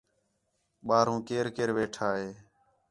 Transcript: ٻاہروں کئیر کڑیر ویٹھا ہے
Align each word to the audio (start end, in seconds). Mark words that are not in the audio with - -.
ٻاہروں 0.87 1.19
کئیر 1.27 1.47
کڑیر 1.55 1.69
ویٹھا 1.75 2.09
ہے 2.19 2.29